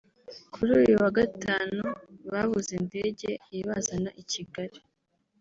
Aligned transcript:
kuri 0.53 0.69
uyu 0.79 0.93
wa 1.03 1.09
Gatanu 1.17 1.83
babuze 2.31 2.71
indege 2.79 3.29
ibazana 3.59 4.09
i 4.21 4.23
Kigali 4.31 4.79